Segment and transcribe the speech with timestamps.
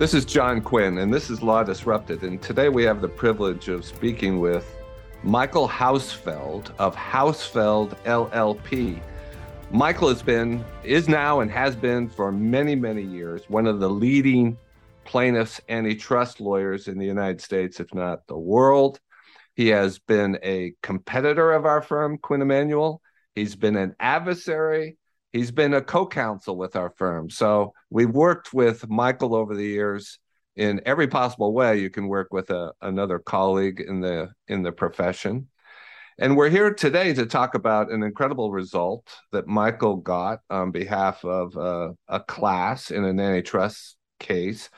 [0.00, 2.22] This is John Quinn, and this is Law Disrupted.
[2.22, 4.78] And today we have the privilege of speaking with
[5.22, 8.98] Michael Hausfeld of Hausfeld LLP.
[9.70, 13.90] Michael has been, is now, and has been for many, many years one of the
[13.90, 14.56] leading
[15.04, 18.98] plaintiffs antitrust lawyers in the United States, if not the world.
[19.54, 23.02] He has been a competitor of our firm, Quinn Emanuel.
[23.34, 24.96] He's been an adversary
[25.32, 27.30] he's been a co-counsel with our firm.
[27.30, 30.18] So we've worked with Michael over the years
[30.56, 34.72] in every possible way you can work with a, another colleague in the in the
[34.72, 35.48] profession.
[36.18, 41.24] And we're here today to talk about an incredible result that Michael got on behalf
[41.24, 41.56] of
[42.08, 44.68] a class in an antitrust case,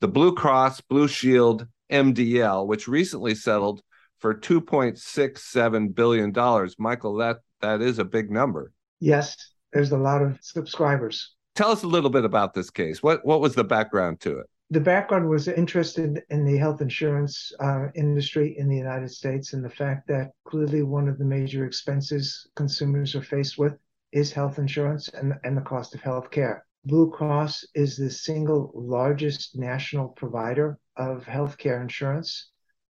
[0.00, 3.82] the Blue Cross Blue Shield MDL, which recently settled
[4.20, 6.76] for 2.67 billion dollars.
[6.78, 8.72] Michael, that that is a big number.
[9.00, 9.36] Yes,
[9.72, 11.34] there's a lot of subscribers.
[11.54, 13.02] Tell us a little bit about this case.
[13.02, 14.46] What what was the background to it?
[14.70, 19.62] The background was interested in the health insurance uh, industry in the United States and
[19.62, 23.76] the fact that clearly one of the major expenses consumers are faced with
[24.12, 26.64] is health insurance and, and the cost of health care.
[26.86, 32.50] Blue Cross is the single largest national provider of healthcare insurance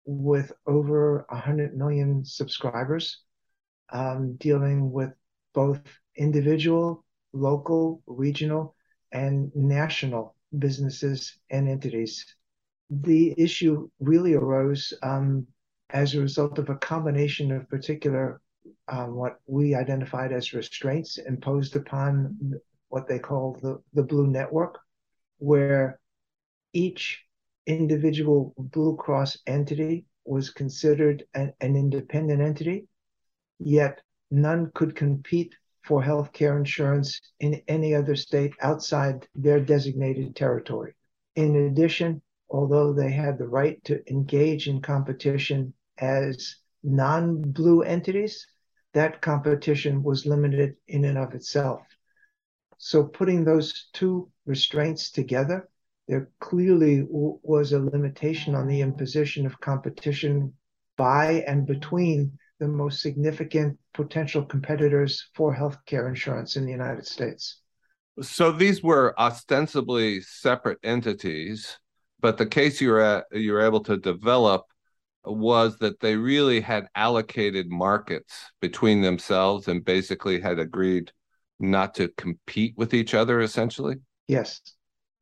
[0.06, 3.22] with over 100 million subscribers,
[3.90, 5.10] um, dealing with
[5.54, 5.80] both
[6.16, 7.03] individual,
[7.34, 8.74] local, regional,
[9.12, 12.24] and national businesses and entities.
[12.90, 15.46] The issue really arose um,
[15.90, 18.40] as a result of a combination of particular
[18.88, 22.54] um, what we identified as restraints imposed upon
[22.88, 24.78] what they call the, the Blue Network,
[25.38, 25.98] where
[26.72, 27.24] each
[27.66, 32.86] individual Blue Cross entity was considered an, an independent entity,
[33.58, 35.54] yet none could compete
[35.84, 40.94] for health care insurance in any other state outside their designated territory.
[41.36, 48.46] In addition, although they had the right to engage in competition as non blue entities,
[48.94, 51.82] that competition was limited in and of itself.
[52.78, 55.68] So, putting those two restraints together,
[56.08, 60.54] there clearly w- was a limitation on the imposition of competition
[60.96, 67.60] by and between the most significant potential competitors for healthcare insurance in the United States.
[68.22, 71.78] So these were ostensibly separate entities,
[72.20, 74.62] but the case you were at, you were able to develop
[75.24, 81.12] was that they really had allocated markets between themselves and basically had agreed
[81.60, 83.96] not to compete with each other essentially.
[84.26, 84.60] Yes.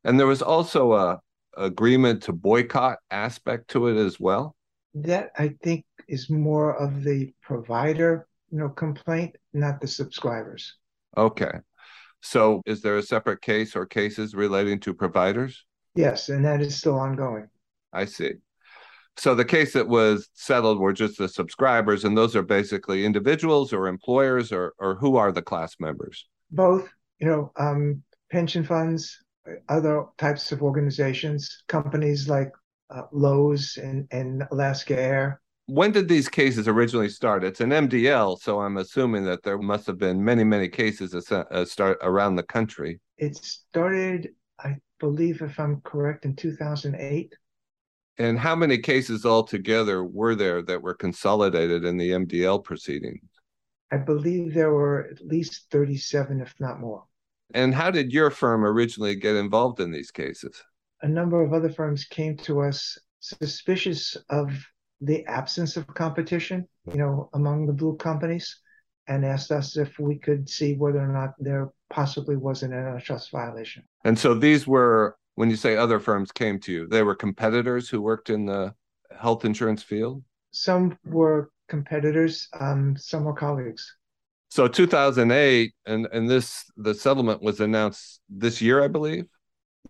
[0.05, 1.21] And there was also a
[1.57, 4.55] agreement to boycott aspect to it as well?
[4.95, 10.77] That i think is more of the provider, you know, complaint, not the subscribers.
[11.17, 11.53] Okay.
[12.21, 15.65] So is there a separate case or cases relating to providers?
[15.97, 17.49] Yes, and that is still ongoing.
[17.93, 18.35] I see.
[19.17, 23.73] So the case that was settled were just the subscribers, and those are basically individuals
[23.73, 26.27] or employers, or or who are the class members?
[26.51, 29.19] Both, you know, um, pension funds,
[29.69, 32.53] other types of organizations, companies like
[32.89, 37.45] uh, Lowe's and, and Alaska Air, when did these cases originally start?
[37.45, 41.47] It's an MDL, so I'm assuming that there must have been many, many cases that
[41.51, 43.01] uh, start around the country.
[43.19, 47.35] It started, I believe, if I'm correct, in 2008.
[48.19, 53.23] And how many cases altogether were there that were consolidated in the MDL proceedings?
[53.91, 57.05] I believe there were at least 37, if not more.
[57.55, 60.63] And how did your firm originally get involved in these cases?
[61.03, 64.53] A number of other firms came to us suspicious of
[65.03, 68.59] the absence of competition, you know, among the blue companies,
[69.09, 73.31] and asked us if we could see whether or not there possibly was an antitrust
[73.31, 73.83] violation.
[74.05, 77.89] And so these were, when you say other firms came to you, they were competitors
[77.89, 78.75] who worked in the
[79.19, 80.23] health insurance field.
[80.53, 83.97] Some were competitors, um, some were colleagues.
[84.51, 89.25] So 2008, and and this the settlement was announced this year, I believe.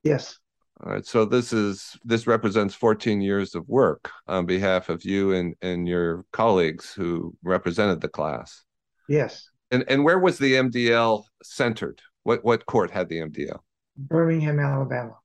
[0.04, 0.38] Yes.
[0.84, 1.06] All right.
[1.06, 5.86] So this is this represents 14 years of work on behalf of you and and
[5.86, 8.64] your colleagues who represented the class.
[9.08, 9.48] Yes.
[9.70, 12.00] And and where was the MDL centered?
[12.24, 13.60] What what court had the MDL?
[13.96, 15.16] Birmingham, Alabama.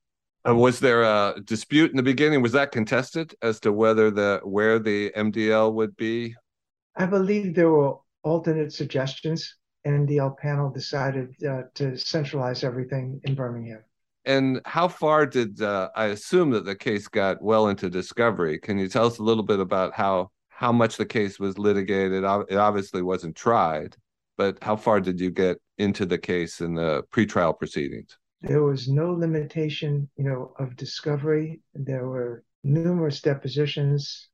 [0.48, 2.40] Uh, was there a dispute in the beginning?
[2.40, 6.36] Was that contested as to whether the where the MDL would be?
[6.94, 9.56] I believe there were alternate suggestions.
[9.84, 13.82] And the MDL panel decided uh, to centralize everything in Birmingham
[14.28, 18.58] and how far did uh, I assume that the case got well into discovery?
[18.58, 22.24] Can you tell us a little bit about how how much the case was litigated?
[22.24, 23.96] It obviously wasn't tried,
[24.36, 28.18] but how far did you get into the case in the pretrial proceedings?
[28.42, 31.62] There was no limitation, you know, of discovery.
[31.74, 34.28] There were numerous depositions,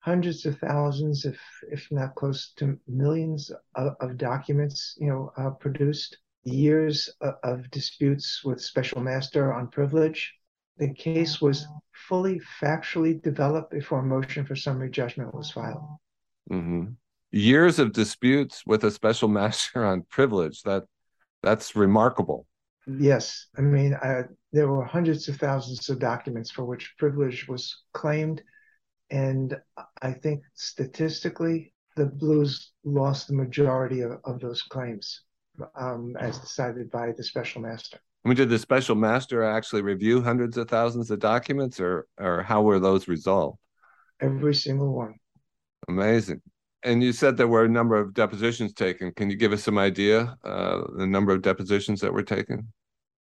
[0.00, 1.40] hundreds of thousands, if
[1.70, 6.18] if not close to millions of, of documents, you know, uh, produced.
[6.44, 10.34] Years of, of disputes with special master on privilege.
[10.78, 15.98] The case was fully factually developed before a motion for summary judgment was filed.
[16.50, 16.92] Mm-hmm.
[17.30, 20.62] Years of disputes with a special master on privilege.
[20.62, 20.84] That
[21.42, 22.46] that's remarkable.
[22.86, 27.84] Yes, I mean I, there were hundreds of thousands of documents for which privilege was
[27.92, 28.42] claimed,
[29.10, 29.56] and
[30.00, 35.22] I think statistically the Blues lost the majority of, of those claims,
[35.74, 37.98] um, as decided by the special master.
[38.24, 42.42] I mean, did the special master actually review hundreds of thousands of documents, or or
[42.42, 43.58] how were those resolved?
[44.20, 45.14] Every single one.
[45.88, 46.40] Amazing.
[46.84, 49.12] And you said there were a number of depositions taken.
[49.12, 52.72] Can you give us some idea uh, the number of depositions that were taken?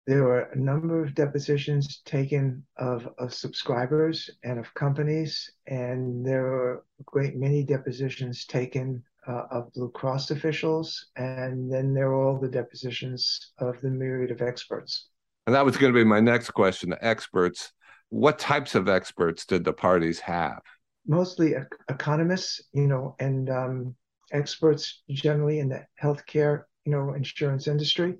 [0.06, 6.42] There were a number of depositions taken of, of subscribers and of companies, and there
[6.42, 12.22] were a great many depositions taken uh, of Blue Cross officials, and then there were
[12.22, 15.08] all the depositions of the myriad of experts.
[15.46, 17.72] And that was going to be my next question the experts.
[18.08, 20.60] What types of experts did the parties have?
[21.06, 21.54] Mostly
[21.88, 23.94] economists, you know, and um,
[24.32, 28.16] experts generally in the healthcare, you know, insurance industry.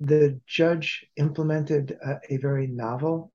[0.00, 3.32] The judge implemented a, a very novel,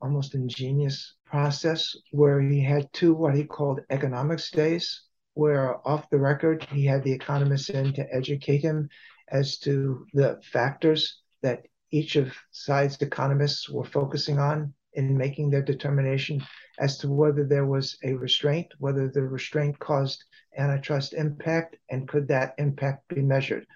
[0.00, 5.02] almost ingenious process where he had two what he called economics days
[5.34, 8.88] where off the record he had the economists in to educate him
[9.28, 15.62] as to the factors that each of side's economists were focusing on in making their
[15.62, 16.42] determination
[16.78, 20.24] as to whether there was a restraint, whether the restraint caused
[20.56, 23.66] antitrust impact, and could that impact be measured.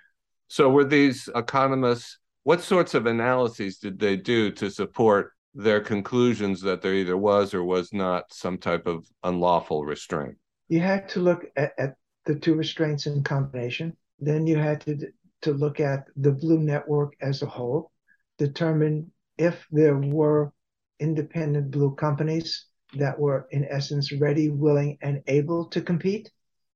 [0.49, 6.61] So, were these economists, what sorts of analyses did they do to support their conclusions
[6.63, 10.37] that there either was or was not some type of unlawful restraint?
[10.69, 13.97] You had to look at, at the two restraints in combination.
[14.21, 14.99] Then you had to
[15.43, 17.93] to look at the blue network as a whole,
[18.39, 20.53] determine if there were
[20.99, 26.31] independent blue companies that were in essence ready, willing, and able to compete.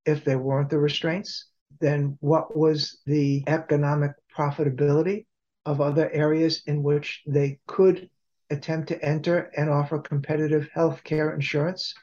[0.05, 1.47] If there weren't the restraints,
[1.79, 5.25] then what was the economic profitability
[5.65, 8.09] of other areas in which they could
[8.49, 11.93] attempt to enter and offer competitive healthcare insurance?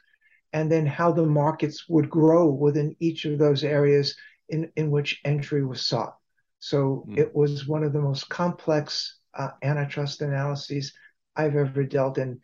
[0.53, 4.15] And then how the markets would grow within each of those areas
[4.49, 6.15] in, in which entry was sought.
[6.59, 7.17] So mm.
[7.17, 10.93] it was one of the most complex uh, antitrust analyses
[11.35, 12.39] I've ever dealt in.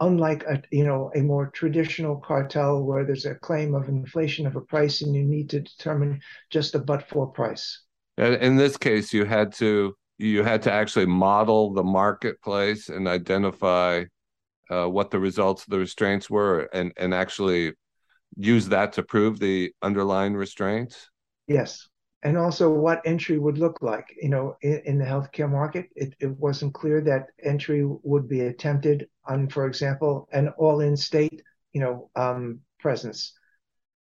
[0.00, 4.56] Unlike a you know a more traditional cartel where there's a claim of inflation of
[4.56, 7.80] a price and you need to determine just a but for price.
[8.18, 14.04] In this case, you had to you had to actually model the marketplace and identify
[14.70, 17.72] uh, what the results of the restraints were and and actually
[18.36, 21.10] use that to prove the underlying restraints?
[21.46, 21.88] Yes.
[22.22, 24.06] And also what entry would look like.
[24.20, 28.40] You know, in, in the healthcare market, it, it wasn't clear that entry would be
[28.40, 33.34] attempted on, for example, an all-in state, you know, um, presence.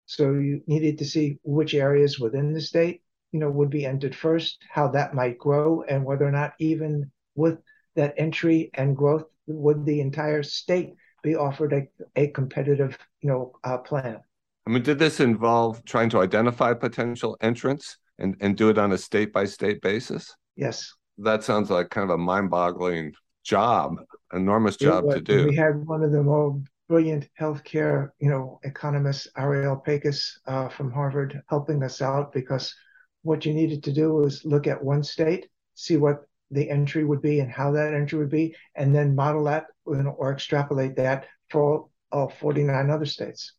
[0.07, 4.15] So you needed to see which areas within the state, you know, would be entered
[4.15, 7.59] first, how that might grow, and whether or not even with
[7.97, 13.53] that entry and growth would the entire state be offered a, a competitive, you know,
[13.65, 14.21] uh, plan?
[14.67, 18.93] I mean, did this involve trying to identify potential entrants and, and do it on
[18.93, 20.35] a state by state basis?
[20.57, 20.93] Yes.
[21.19, 23.13] That sounds like kind of a mind boggling
[23.45, 23.97] job,
[24.33, 25.47] enormous job to do.
[25.47, 30.93] We had one of the more brilliant healthcare, you know, economists, Ariel Pakes uh, from
[30.93, 32.75] Harvard, helping us out because
[33.23, 37.23] what you needed to do was look at one state, see what the entry would
[37.23, 41.89] be and how that entry would be, and then model that or extrapolate that for
[42.13, 43.53] all 49 other states.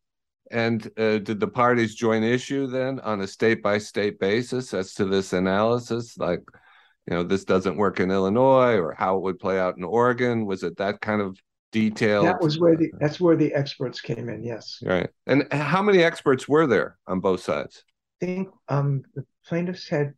[0.49, 4.93] And uh, did the parties join issue then on a state by state basis as
[4.93, 6.17] to this analysis?
[6.17, 6.41] Like,
[7.05, 10.45] you know, this doesn't work in Illinois or how it would play out in Oregon?
[10.45, 11.37] Was it that kind of
[11.71, 12.23] detail?
[12.23, 14.43] That was where the that's where the experts came in.
[14.43, 14.79] Yes.
[14.83, 15.09] Right.
[15.25, 17.83] And how many experts were there on both sides?
[18.21, 20.13] I think um, the plaintiffs had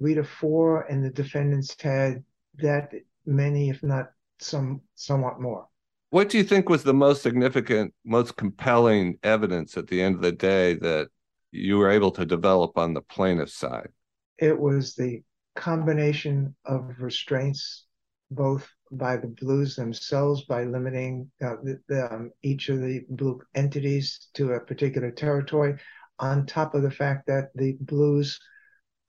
[0.00, 2.24] three to four, and the defendants had
[2.56, 2.90] that
[3.26, 5.66] many, if not some somewhat more.
[6.08, 10.22] What do you think was the most significant, most compelling evidence at the end of
[10.22, 11.08] the day that
[11.52, 13.90] you were able to develop on the plaintiff's side?
[14.38, 15.22] It was the
[15.54, 17.84] combination of restraints,
[18.30, 23.40] both by the blues themselves, by limiting uh, the, the, um, each of the blue
[23.54, 25.78] entities to a particular territory,
[26.18, 28.40] on top of the fact that the blues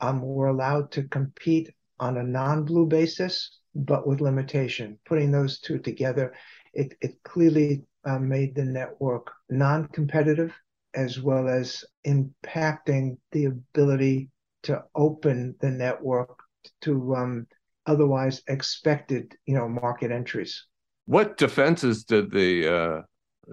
[0.01, 4.99] um, were allowed to compete on a non-blue basis but with limitation.
[5.05, 6.33] Putting those two together,
[6.73, 10.53] it, it clearly uh, made the network non competitive
[10.93, 14.29] as well as impacting the ability
[14.63, 16.37] to open the network
[16.81, 17.47] to um,
[17.85, 20.65] otherwise expected, you know, market entries.
[21.05, 23.01] What defenses did the uh,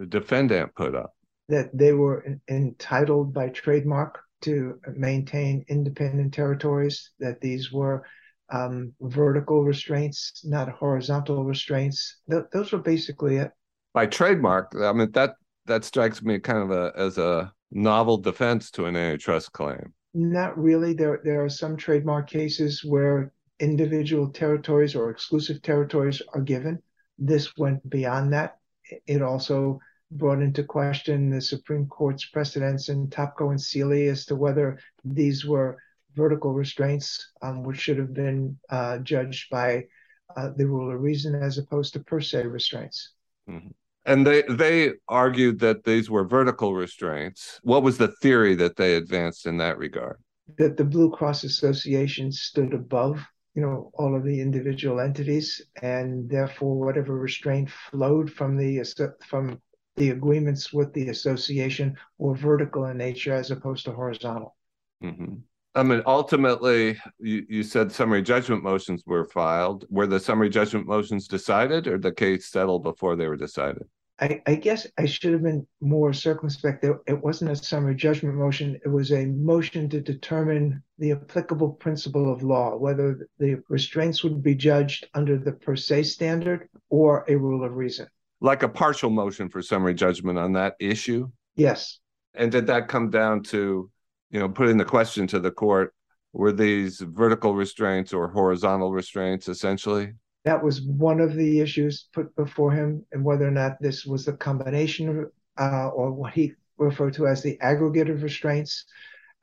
[0.08, 1.14] defendant put up?
[1.48, 8.04] That they were entitled by trademark to maintain independent territories, that these were
[8.50, 12.18] um, vertical restraints, not horizontal restraints.
[12.30, 13.50] Th- those were basically it.
[13.94, 15.34] By trademark, I mean that
[15.66, 19.92] that strikes me kind of a, as a novel defense to an antitrust claim.
[20.14, 20.94] Not really.
[20.94, 26.80] There there are some trademark cases where individual territories or exclusive territories are given.
[27.18, 28.58] This went beyond that.
[29.06, 34.36] It also brought into question the Supreme Court's precedents in Topco and Sealy as to
[34.36, 35.78] whether these were
[36.14, 39.84] vertical restraints, um, which should have been uh, judged by
[40.36, 43.12] uh, the rule of reason as opposed to per se restraints.
[43.48, 43.68] Mm-hmm.
[44.06, 47.60] And they they argued that these were vertical restraints.
[47.62, 50.16] What was the theory that they advanced in that regard?
[50.56, 53.20] That the Blue Cross Association stood above,
[53.54, 58.82] you know, all of the individual entities, and therefore whatever restraint flowed from the
[59.28, 59.60] from
[59.98, 64.56] the agreements with the association were vertical in nature as opposed to horizontal.
[65.02, 65.34] Mm-hmm.
[65.74, 69.84] I mean, ultimately, you, you said summary judgment motions were filed.
[69.90, 73.84] Were the summary judgment motions decided or the case settled before they were decided?
[74.20, 76.84] I, I guess I should have been more circumspect.
[76.84, 78.80] It wasn't a summary judgment motion.
[78.84, 84.42] It was a motion to determine the applicable principle of law, whether the restraints would
[84.42, 88.08] be judged under the per se standard or a rule of reason
[88.40, 91.28] like a partial motion for summary judgment on that issue?
[91.56, 91.98] Yes.
[92.34, 93.90] And did that come down to,
[94.30, 95.94] you know, putting the question to the court,
[96.32, 100.12] were these vertical restraints or horizontal restraints essentially?
[100.44, 104.28] That was one of the issues put before him, and whether or not this was
[104.28, 108.84] a combination of, uh, or what he referred to as the aggregate of restraints.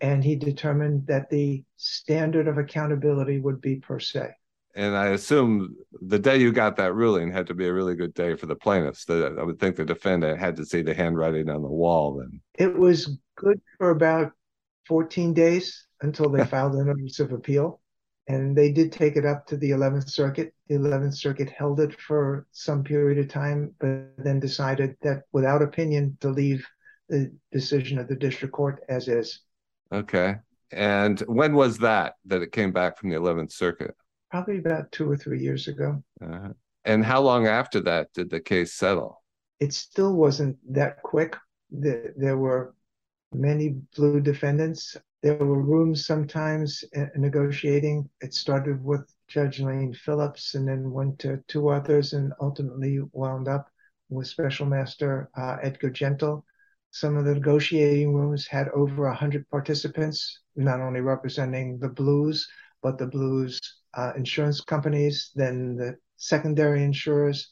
[0.02, 4.32] And he determined that the standard of accountability would be per se
[4.76, 8.14] and I assume the day you got that ruling had to be a really good
[8.14, 9.06] day for the plaintiffs.
[9.06, 12.18] The, I would think the defendant had to see the handwriting on the wall.
[12.20, 14.34] Then it was good for about
[14.88, 17.80] 14 days until they filed a notice of appeal,
[18.28, 20.54] and they did take it up to the 11th Circuit.
[20.68, 25.62] The 11th Circuit held it for some period of time, but then decided that without
[25.62, 26.68] opinion to leave
[27.08, 29.42] the decision of the district court as is.
[29.92, 30.36] Okay.
[30.72, 33.96] And when was that that it came back from the 11th Circuit?
[34.32, 36.04] Probably about two or three years ago.
[36.24, 36.50] Uh,
[36.84, 39.24] and how long after that did the case settle?
[39.60, 41.36] It still wasn't that quick.
[41.72, 42.76] The, there were
[43.34, 44.96] many blue defendants.
[45.24, 46.84] There were rooms sometimes
[47.16, 48.10] negotiating.
[48.22, 53.48] It started with Judge Layn Phillips and then went to two others and ultimately wound
[53.48, 53.70] up
[54.10, 56.46] with Special Master uh, Edgar Gentle.
[56.92, 62.48] Some of the negotiating rooms had over 100 participants, not only representing the Blues,
[62.82, 63.60] but the Blues
[63.96, 67.50] uh, insurance companies, then the secondary insurers,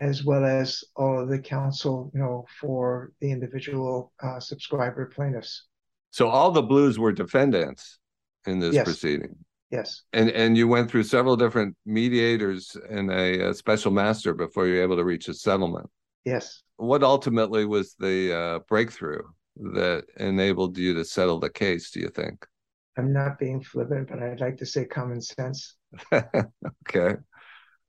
[0.00, 5.66] as well as all of the counsel, you know, for the individual uh, subscriber plaintiffs.
[6.10, 7.98] So all the blues were defendants
[8.46, 8.84] in this yes.
[8.84, 9.36] proceeding.
[9.70, 10.02] Yes.
[10.12, 14.74] And and you went through several different mediators and a, a, special master before you
[14.74, 15.90] were able to reach a settlement.
[16.24, 16.62] Yes.
[16.76, 19.22] What ultimately was the uh, breakthrough
[19.56, 21.90] that enabled you to settle the case?
[21.90, 22.46] Do you think?
[22.96, 25.76] I'm not being flippant, but I'd like to say common sense.
[26.12, 27.16] okay.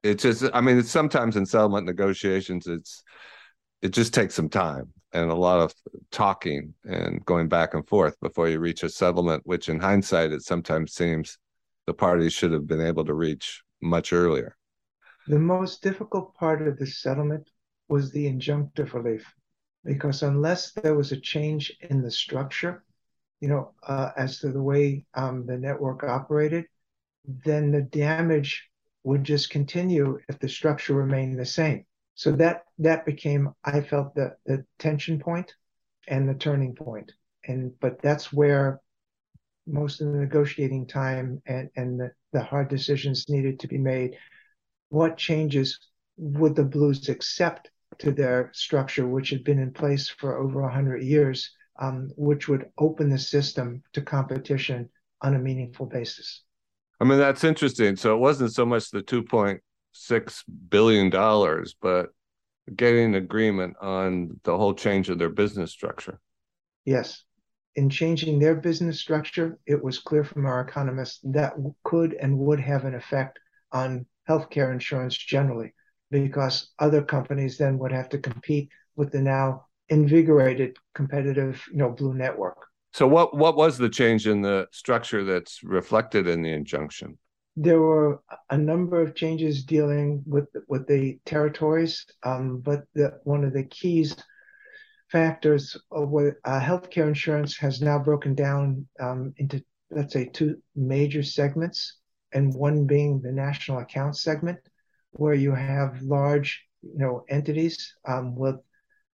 [0.03, 3.03] It's just, I mean, it's sometimes in settlement negotiations, it's,
[3.81, 5.73] it just takes some time and a lot of
[6.11, 10.41] talking and going back and forth before you reach a settlement, which in hindsight, it
[10.41, 11.37] sometimes seems
[11.87, 14.55] the parties should have been able to reach much earlier.
[15.27, 17.49] The most difficult part of the settlement
[17.87, 19.25] was the injunctive relief,
[19.83, 22.83] because unless there was a change in the structure,
[23.45, 26.65] you know, uh, as to the way um, the network operated,
[27.45, 28.67] then the damage
[29.03, 31.85] would just continue if the structure remained the same.
[32.15, 35.53] So that that became, I felt, the, the tension point
[36.07, 37.11] and the turning point.
[37.47, 38.81] And but that's where
[39.67, 44.17] most of the negotiating time and, and the, the hard decisions needed to be made.
[44.89, 45.79] What changes
[46.17, 51.03] would the Blues accept to their structure, which had been in place for over 100
[51.03, 54.89] years, um, which would open the system to competition
[55.21, 56.43] on a meaningful basis.
[56.99, 57.95] I mean, that's interesting.
[57.95, 62.09] So it wasn't so much the $2.6 billion, but
[62.75, 66.19] getting agreement on the whole change of their business structure.
[66.85, 67.23] Yes.
[67.75, 72.59] In changing their business structure, it was clear from our economists that could and would
[72.59, 73.39] have an effect
[73.71, 75.73] on healthcare insurance generally,
[76.09, 81.91] because other companies then would have to compete with the now invigorated competitive, you know,
[81.91, 82.57] Blue Network.
[82.93, 87.17] So what what was the change in the structure that's reflected in the injunction?
[87.57, 93.43] There were a number of changes dealing with with the territories, um, but the, one
[93.43, 94.15] of the keys
[95.11, 100.57] factors of what uh, healthcare insurance has now broken down um, into let's say two
[100.75, 101.97] major segments,
[102.31, 104.59] and one being the national account segment,
[105.11, 108.55] where you have large you know entities um, with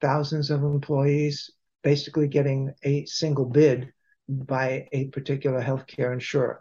[0.00, 1.50] thousands of employees
[1.82, 3.92] basically getting a single bid
[4.28, 6.60] by a particular healthcare insurer.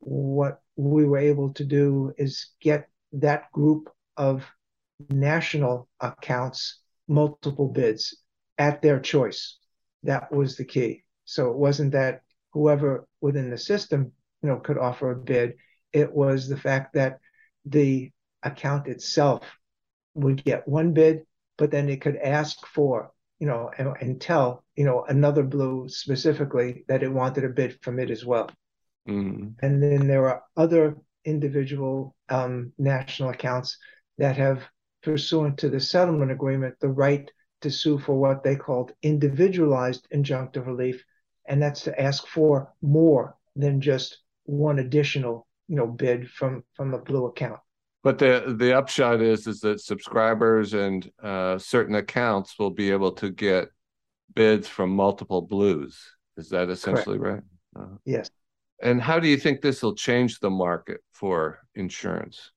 [0.00, 4.44] What we were able to do is get that group of
[5.10, 8.16] national accounts multiple bids
[8.58, 9.58] at their choice.
[10.02, 11.04] That was the key.
[11.24, 12.22] So it wasn't that
[12.52, 14.12] whoever within the system,
[14.42, 15.54] you know, could offer a bid.
[15.92, 17.18] It was the fact that
[17.64, 18.10] the
[18.42, 19.42] account itself
[20.14, 21.22] would get one bid,
[21.56, 25.88] but then it could ask for you know, and, and tell, you know, another blue
[25.88, 28.50] specifically that it wanted a bid from it as well.
[29.08, 29.54] Mm.
[29.60, 33.76] And then there are other individual um, national accounts
[34.18, 34.62] that have,
[35.02, 37.30] pursuant to the settlement agreement, the right
[37.60, 41.04] to sue for what they called individualized injunctive relief,
[41.46, 46.94] and that's to ask for more than just one additional, you know, bid from from
[46.94, 47.60] a blue account.
[48.04, 53.12] But the the upshot is is that subscribers and uh, certain accounts will be able
[53.12, 53.70] to get
[54.34, 55.98] bids from multiple blues.
[56.36, 57.44] Is that essentially Correct.
[57.74, 57.82] right?
[57.82, 58.30] Uh, yes.
[58.82, 62.50] And how do you think this will change the market for insurance?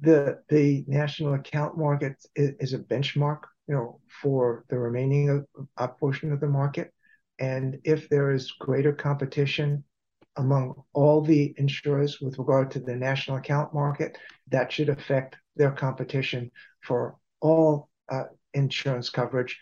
[0.00, 5.44] The the national account market is, is a benchmark, you know, for the remaining
[5.76, 6.94] uh, portion of the market.
[7.38, 9.84] And if there is greater competition
[10.36, 15.70] among all the insurers with regard to the national account market, that should affect their
[15.70, 16.50] competition
[16.82, 19.58] for all uh, insurance coverage,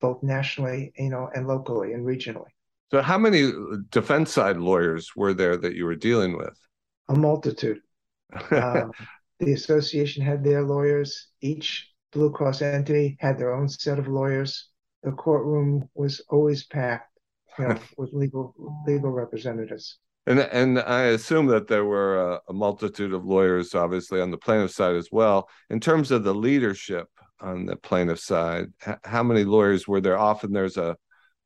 [0.00, 2.50] both nationally, you know, and locally and regionally.
[2.90, 3.50] So, how many
[3.90, 6.58] defense side lawyers were there that you were dealing with?
[7.08, 7.80] A multitude.
[8.50, 8.92] um,
[9.38, 11.28] the association had their lawyers.
[11.40, 14.68] Each Blue Cross entity had their own set of lawyers.
[15.02, 17.18] The courtroom was always packed
[17.58, 18.54] you know, with legal
[18.86, 19.98] legal representatives.
[20.26, 24.38] And and I assume that there were a, a, multitude of lawyers, obviously, on the
[24.38, 25.48] plaintiff side as well.
[25.68, 27.08] In terms of the leadership
[27.40, 30.16] on the plaintiff side, h- how many lawyers were there?
[30.16, 30.96] Often there's a,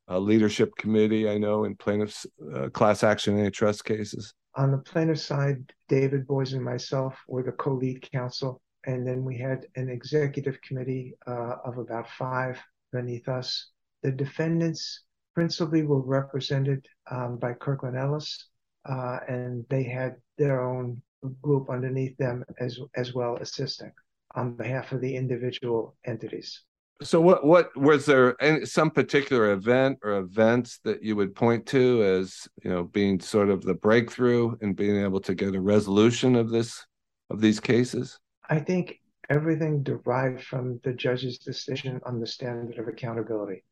[0.08, 4.34] a leadership committee, I know, in plaintiffs' uh, class action antitrust cases.
[4.56, 9.38] On the plaintiff side, David Boies and myself were the co-lead counsel, and then we
[9.38, 12.60] had an executive committee uh, of about five
[12.92, 13.70] beneath us.
[14.02, 15.02] The defendants
[15.34, 18.48] principally were represented um, by Kirkland Ellis,
[18.88, 21.00] uh, and they had their own
[21.42, 23.92] group underneath them as as well assisting
[24.34, 26.62] on behalf of the individual entities.
[27.02, 31.66] So, what what was there any, some particular event or events that you would point
[31.66, 35.60] to as you know being sort of the breakthrough in being able to get a
[35.60, 36.84] resolution of this
[37.30, 38.18] of these cases?
[38.48, 43.64] I think everything derived from the judge's decision on the standard of accountability,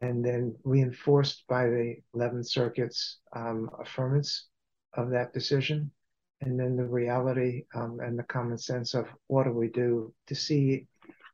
[0.00, 4.42] and then reinforced by the 11th Circuit's um, affirmance
[4.94, 5.90] of that decision
[6.42, 10.34] and then the reality um, and the common sense of what do we do to
[10.34, 10.86] see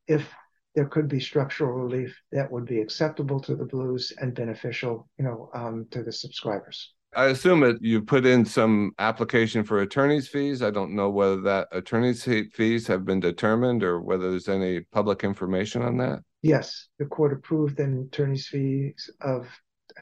[0.07, 0.29] if
[0.75, 5.25] there could be structural relief that would be acceptable to the blues and beneficial you
[5.25, 6.95] know um, to the subscribers.
[7.17, 10.63] I assume that you put in some application for attorney's fees.
[10.63, 15.25] I don't know whether that attorney's fees have been determined or whether there's any public
[15.25, 16.21] information on that.
[16.43, 16.89] Yes.
[16.99, 19.49] The court approved an attorney's fees of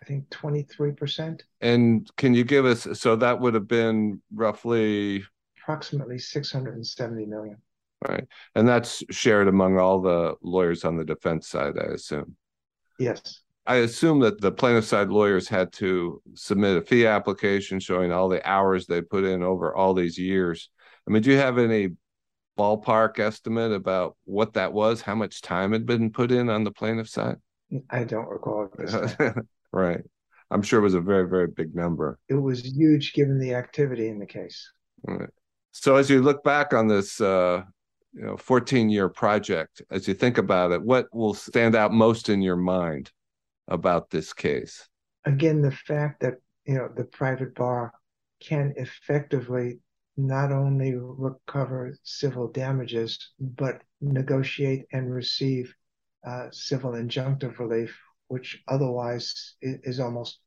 [0.00, 1.40] I think 23%.
[1.60, 5.24] And can you give us, so that would have been roughly
[5.62, 7.56] approximately 670 million.
[8.06, 8.24] Right.
[8.54, 12.36] And that's shared among all the lawyers on the defense side, I assume.
[12.98, 13.40] Yes.
[13.66, 18.28] I assume that the plaintiff side lawyers had to submit a fee application showing all
[18.28, 20.70] the hours they put in over all these years.
[21.08, 21.90] I mean, do you have any
[22.56, 25.00] ballpark estimate about what that was?
[25.00, 27.36] How much time had been put in on the plaintiff side?
[27.90, 28.68] I don't recall.
[29.76, 30.00] Right.
[30.50, 32.18] I'm sure it was a very, very big number.
[32.30, 34.72] It was huge given the activity in the case.
[35.02, 35.28] Right.
[35.72, 37.62] So as you look back on this, uh,
[38.14, 42.30] you know, 14 year project, as you think about it, what will stand out most
[42.30, 43.10] in your mind
[43.68, 44.88] about this case?
[45.26, 47.92] Again, the fact that, you know, the private bar
[48.40, 49.80] can effectively
[50.16, 55.74] not only recover civil damages, but negotiate and receive
[56.26, 57.94] uh, civil injunctive relief
[58.28, 60.40] which otherwise is almost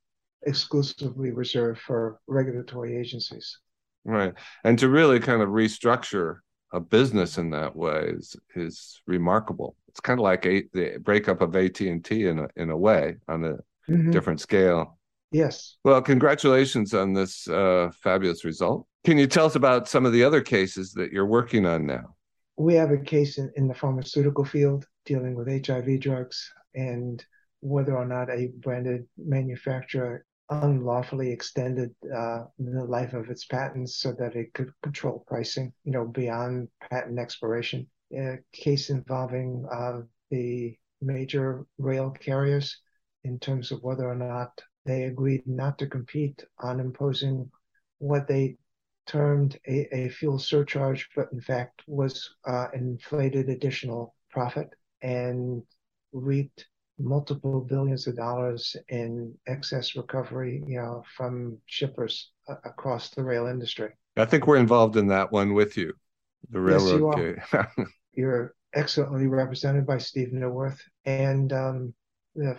[0.43, 3.57] exclusively reserved for regulatory agencies.
[4.05, 4.33] Right.
[4.63, 6.37] And to really kind of restructure
[6.71, 9.75] a business in that way is is remarkable.
[9.87, 12.77] It's kind of like a, the breakup of AT and T in a in a
[12.77, 13.53] way on a
[13.89, 14.11] mm-hmm.
[14.11, 14.97] different scale.
[15.31, 15.77] Yes.
[15.83, 18.87] Well, congratulations on this uh, fabulous result.
[19.03, 22.15] Can you tell us about some of the other cases that you're working on now?
[22.57, 27.23] We have a case in, in the pharmaceutical field dealing with HIV drugs and
[27.61, 34.11] whether or not a branded manufacturer unlawfully extended uh, the life of its patents so
[34.13, 37.87] that it could control pricing, you know, beyond patent expiration.
[38.15, 42.77] A case involving uh, the major rail carriers
[43.23, 47.51] in terms of whether or not they agreed not to compete on imposing
[47.99, 48.57] what they
[49.05, 54.69] termed a, a fuel surcharge, but in fact was uh, inflated additional profit
[55.01, 55.61] and
[56.11, 56.65] reaped
[56.99, 63.47] multiple billions of dollars in excess recovery, you know, from shippers uh, across the rail
[63.47, 63.89] industry.
[64.17, 65.93] I think we're involved in that one with you,
[66.49, 67.17] the railroad.
[67.17, 67.71] Yes, you are.
[68.13, 71.93] You're excellently represented by Steve Neuwirth, and um,
[72.35, 72.57] the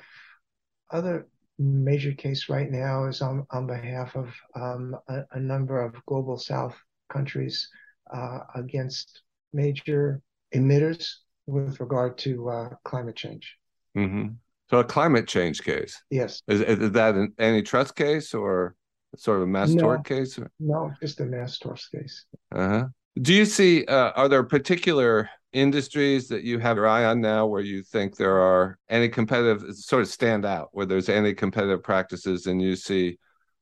[0.91, 1.27] other
[1.59, 6.39] major case right now is on on behalf of um, a, a, number of global
[6.39, 6.75] South
[7.13, 7.69] countries
[8.13, 9.23] uh, against
[9.53, 10.23] major
[10.55, 13.60] emitters with regard to uh, climate change.
[13.97, 14.29] Mm-hmm.
[14.71, 16.01] So a climate change case.
[16.11, 16.43] Yes.
[16.47, 18.77] Is, is that an antitrust case or
[19.17, 20.39] sort of a mass no, tort case?
[20.61, 22.27] No, just a mass tort case.
[22.55, 22.87] Uh-huh.
[23.21, 27.47] Do you see, uh, are there particular industries that you have your eye on now
[27.47, 31.83] where you think there are any competitive, sort of stand out, where there's any competitive
[31.83, 33.19] practices and you see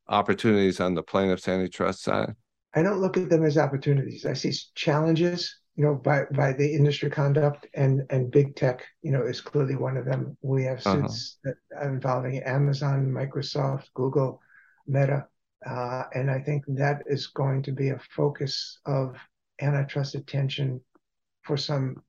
[0.09, 2.35] opportunities on the plaintiff's antitrust side?
[2.75, 4.27] I don't look at them as opportunities.
[4.27, 9.12] I see challenges you know, by by the industry conduct and and big tech, you
[9.12, 10.37] know, is clearly one of them.
[10.43, 11.07] We have uh-huh.
[11.07, 11.55] suits uh-huh.
[11.77, 14.41] that involving Amazon, Microsoft, Google,
[14.88, 15.29] Meta,
[15.64, 19.17] uh, and I think that is going to be a focus of
[19.61, 20.81] antitrust attention
[21.43, 22.03] for some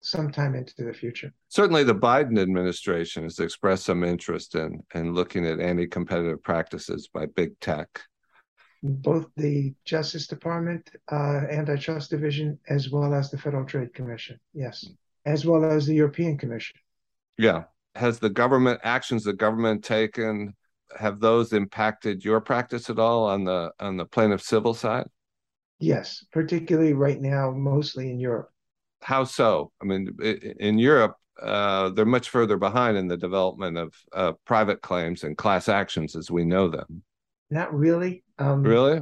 [0.00, 1.30] some time into the future.
[1.48, 7.26] Certainly, the Biden administration has expressed some interest in in looking at anti-competitive practices by
[7.26, 8.00] big tech
[8.82, 14.38] both the Justice Department, uh, Antitrust Division, as well as the Federal Trade Commission.
[14.54, 14.88] Yes,
[15.26, 16.76] as well as the European Commission.
[17.38, 17.64] Yeah.
[17.96, 20.54] Has the government actions the government taken
[20.98, 25.06] have those impacted your practice at all on the on the plaintiff civil side?
[25.78, 28.50] Yes, particularly right now, mostly in Europe.
[29.00, 29.72] How so?
[29.80, 34.82] I mean, in Europe, uh, they're much further behind in the development of uh, private
[34.82, 37.02] claims and class actions as we know them.
[37.48, 38.22] Not really.
[38.40, 39.00] Um, really?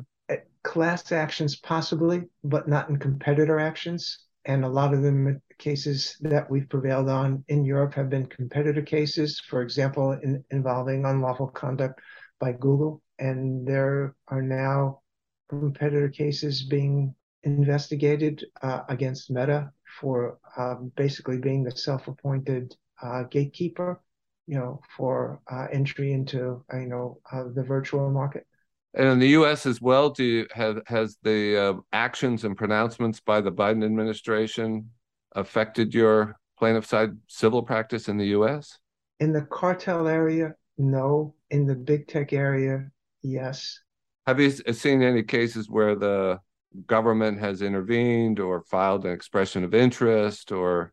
[0.64, 4.26] Class actions, possibly, but not in competitor actions.
[4.44, 8.82] And a lot of the cases that we've prevailed on in Europe have been competitor
[8.82, 12.00] cases, for example, in, involving unlawful conduct
[12.38, 13.02] by Google.
[13.18, 15.00] And there are now
[15.48, 19.70] competitor cases being investigated uh, against Meta
[20.00, 24.00] for uh, basically being the self-appointed uh, gatekeeper
[24.48, 28.46] you know, for uh, entry into, uh, you know, uh, the virtual market.
[28.94, 29.66] And in the U.S.
[29.66, 34.90] as well, do you have has the uh, actions and pronouncements by the Biden administration
[35.32, 38.78] affected your plaintiff side civil practice in the U.S.?
[39.20, 41.34] In the cartel area, no.
[41.50, 42.90] In the big tech area,
[43.22, 43.80] yes.
[44.26, 46.40] Have you seen any cases where the
[46.86, 50.92] government has intervened or filed an expression of interest or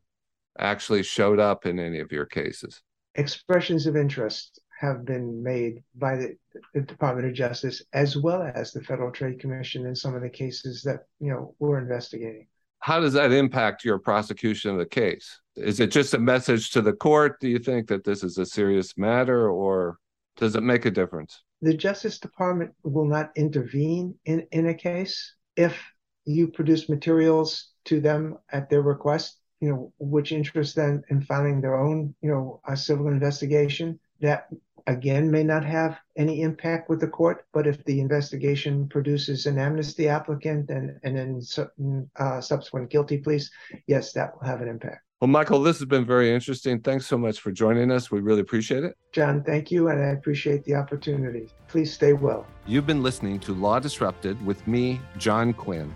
[0.58, 2.82] actually showed up in any of your cases?
[3.16, 6.38] expressions of interest have been made by the,
[6.74, 10.30] the, Department of Justice as well as the Federal Trade Commission in some of the
[10.30, 12.48] cases that you know we're investigating.
[12.80, 15.40] How does that impact your prosecution of the case?
[15.56, 17.40] Is it just a message to the court?
[17.40, 19.98] Do you think that this is a serious matter, or
[20.38, 21.42] does it make a difference?
[21.62, 25.82] The Justice Department will not intervene in, in a case if
[26.26, 31.62] you produce materials to them at their request you know, which interests them in filing
[31.62, 34.48] their own, you know, a civil investigation that
[34.88, 39.58] again may not have any impact with the court, but if the investigation produces an
[39.58, 43.52] amnesty applicant and and then certain uh, subsequent guilty pleas,
[43.88, 45.02] yes, that will have an impact.
[45.21, 46.82] Well, Michael, this has been very interesting.
[46.82, 48.12] Thanks so much for joining us.
[48.12, 48.98] We really appreciate it.
[49.13, 51.48] John, thank you, and I appreciate the opportunity.
[51.69, 52.45] Please stay well.
[52.67, 55.93] You've been listening to Law Disrupted with me, John Quinn.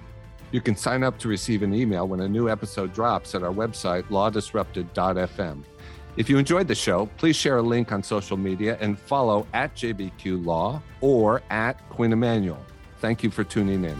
[0.52, 3.54] You can sign up to receive an email when a new episode drops at our
[3.54, 5.64] website, lawdisrupted.fm.
[6.18, 9.76] If you enjoyed the show, please share a link on social media and follow at
[9.76, 12.64] JBQ Law or at Quinn Emanuel.
[13.00, 13.98] Thank you for tuning in.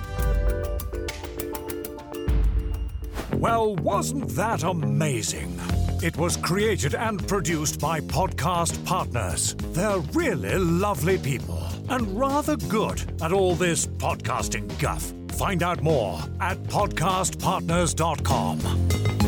[3.40, 5.60] Well, wasn't that amazing?
[6.02, 9.56] It was created and produced by Podcast Partners.
[9.74, 15.14] They're really lovely people and rather good at all this podcasting guff.
[15.38, 19.19] Find out more at podcastpartners.com.